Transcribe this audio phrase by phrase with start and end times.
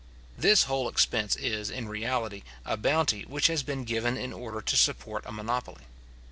[0.35, 4.75] This whole expense is, in reality, a bounty which has been given in order to
[4.75, 5.83] support a monopoly.